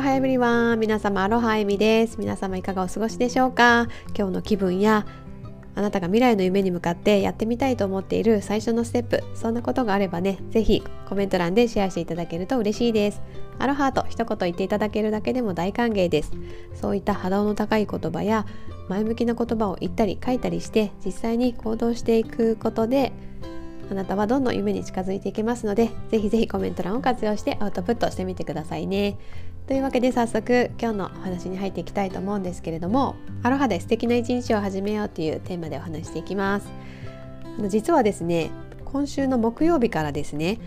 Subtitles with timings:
[0.00, 2.18] ロハエブリワン皆様アロハエミです。
[2.18, 3.86] 皆様いかがお過ごしでしょうか？
[4.16, 5.04] 今日の気分や
[5.74, 13.20] あなたが未来の夢に向かってやってみたいと思っている最初のステップそんなことがあればね是非コメント欄でシェアしていただけると嬉しいです。
[13.58, 16.32] アロハと一言言っていただけるだけでも大歓迎です。
[16.72, 18.46] そういった波動の高い言葉や
[18.88, 23.12] 前向きな言葉を言ったり書いたりして実際に行動していくことで
[23.90, 29.18] あなたはどんどん夢に近づいていけますのでぜひぜひコメント欄を活用してアウトプットしてみてくださいね。
[29.70, 36.66] というわけで早速今日のお話に入っていきたいと思うんですけれどもアロハで素敵な一日を始めようというテーマでお話していきます。
[37.68, 38.50] 実はですね
[38.84, 40.58] 今週の木曜日からですね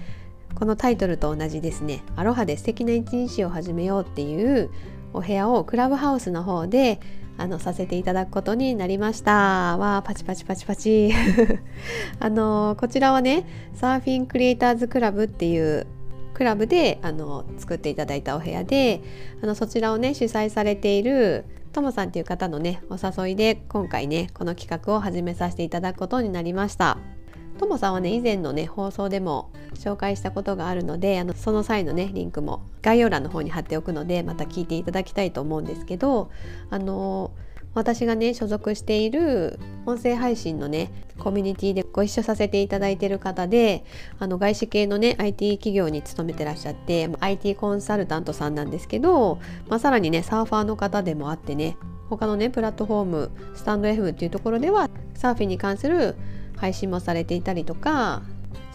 [0.56, 4.70] このタイトルと同じですねアロハで素敵な一日を始めようっていう
[5.12, 7.02] お部屋をクラブハウスの方で
[7.38, 9.76] あのさせていただくことになりました。
[9.78, 11.12] わーパチパチパチパチ。
[12.22, 15.88] あのこちらはねサーフィンクリエイターズクラブっていう
[16.34, 19.02] クラブであの作っていただいたお部屋で
[19.42, 26.98] あのそちらをね主催されているともさんっていう方のねお誘いで今回ねこの企画を始めさせていただくことになりました。
[27.58, 36.32] ともさんはね以前のね放送でも紹介したことがあるのであのその際のねリンクも概要欄の方に貼っておくのでまた聞いていただきたいと思うんですけど
[36.70, 37.32] あの
[37.74, 43.84] 私がね所属している音声配信のねコミュニティでご一緒させていただいている方で
[44.20, 51.78] あの外資系のね IT 企業に勤めてらっしゃって IT コンサルタントさんなんですけど、まあ、さらにねサーファーの方でもあってね
[52.10, 56.16] 他のねプラットフォームスタンド F っていうところではサーフィンに関する
[56.58, 58.22] 配信もされていたりとか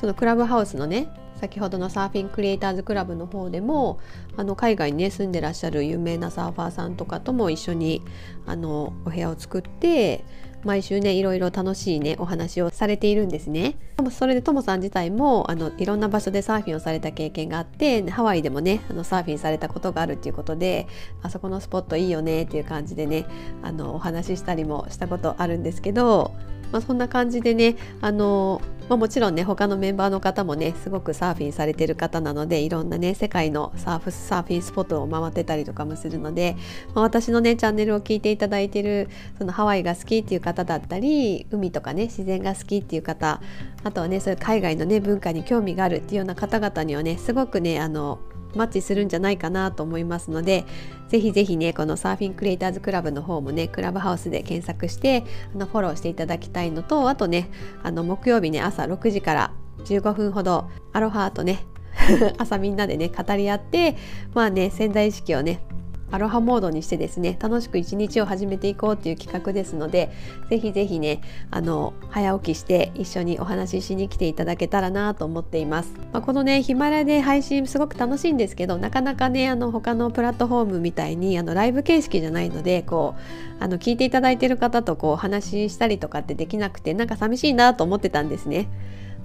[0.01, 1.09] そのクラブハウスのね
[1.41, 4.01] 先ほどのサーフィンクリエイターズクラブの方でも
[4.37, 8.03] あの海外にね住んでらっしゃる有名なサーファーさんとかとも一緒に
[8.47, 10.25] あのお部屋を作って
[10.65, 13.77] 毎週ねいろいろ楽しいねお話をされているんですね。
[14.11, 20.87] それでともさん自体もあのいろんな場所でサーフィンをされた経験があってハワイでもねあのサーフィンされたことがあるっていうことで
[21.23, 23.27] あそこのスポットいいよねっていう感じでね
[23.63, 26.33] あのお話ししたりもしたことあるんですけど
[26.73, 36.57] まあ、そんな感じでねあの、まあ、もちろんね他のメンバーの方もねすごくサーフィンされてる方なのでいろんなね世界のサーフサーフィンスポットを回ってたりとかもするので、
[36.95, 39.09] まあ、私のねチャンネルを聞いていただいてる
[39.39, 43.41] そのハワイが好きっていう方だったり海とかね自然が好きっていう方
[43.85, 48.19] あとはねそういう海外のね文化に興味があるっていうような方々にはねすごくねあの
[48.55, 50.65] マッチするんじゃないかなと思いますので
[51.09, 57.51] ぜひぜひねこのサーフィンクリエイターズクラブの方もねクラブハウスで検索してあのフォローしていただきたいのとあとね
[57.83, 59.53] あの木曜日ね朝6時から
[59.85, 61.65] 15分ほどアロハとね
[62.39, 63.97] 朝みんなでね語り合って
[64.35, 65.63] まあね潜在意識をね
[66.11, 70.11] アロハモードにしてですね楽しく一日を始めていこうっていう企画ですので
[70.49, 71.21] ぜひぜひね
[71.51, 83.15] あの早起きして一緒にお話ししに来ていただけたらなと思っています、まあ、このねヒマラヤで配信すごく楽しいんですけどなかなかねあの他のプラットフォームみたいにあのライブ形式じゃないのでこ
[83.61, 88.69] うあの聞いていただいてる方とこうお話ししたりとかってできなくてなんか寂しいなと思ってたんですね。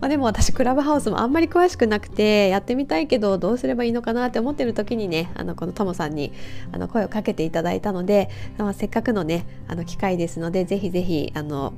[0.03, 6.33] まあ、でも私クラブハウスもあんまり詳しくなくてやってみたいけどどうすればいいのかなって思ってる時にねあのこのともさんに
[6.73, 11.73] あの声をかけていただいたので、まあ、せっかくのねあの機会ですのでぜひぜひあの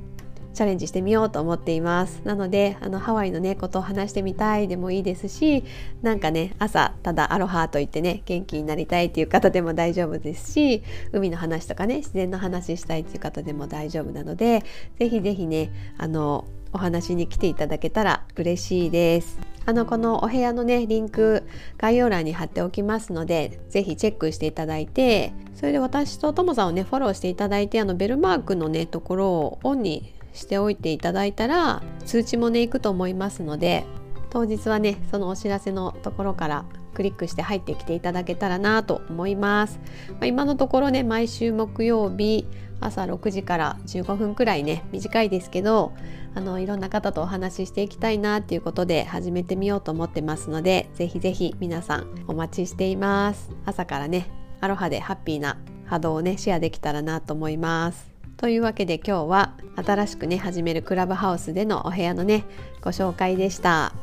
[0.54, 2.20] チャレンジしてみようと思っています。
[2.24, 5.62] なのであのハワイのねことを話してみたいでもいいですし
[6.02, 10.82] なんかね朝ただアロハと言ってね元気になりたいっていう方でも大丈夫ですし
[11.12, 14.64] 海の話とかね自然の話したいっていう方でも大丈夫なので
[14.98, 19.38] ぜひぜひねあのお話に来ていただけたら嬉しいです。
[19.66, 21.42] あのこのお部屋のねリンク
[21.76, 33.84] 概要欄に貼っておきますので是非チェックしていただいてそれで私とともさんをねフォローしていただいてあのベルマークのねところをオンにしておいていただいたら通知もね行くと思いますので
[34.30, 36.64] 当日はねそのお知らせのところから
[36.94, 39.78] クリックして入ってきていただけたらなと思います、
[40.12, 42.46] まあ、今のところね毎週木曜日
[42.80, 45.92] 朝6時から15分くらいね短いですけど
[46.34, 53.50] あのいろんな方とお話ししていきたいなっていうことで始めてみようと思ってますのでぜひぜひ皆さんお待ちしています。
[53.64, 54.30] 朝からね
[54.60, 58.15] アロハでハッピーな波動をねシェアできたらなと思います。
[58.36, 62.44] というわけで今日は新しくね始めるクラブハウスでのお部屋のね
[62.82, 63.94] ご紹介でした。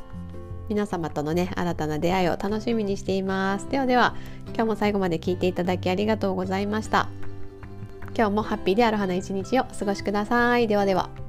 [0.70, 3.70] 皆様とのね新たな出会いを楽しみにしています。
[3.70, 4.16] ではでは
[4.48, 7.10] 今日も最後まで聞いていただきありがとうございました。
[8.16, 10.68] 今日もハッピーである花一日をお過ごしください。
[10.68, 11.23] ではでは。